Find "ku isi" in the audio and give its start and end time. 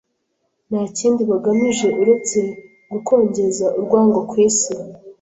4.29-4.73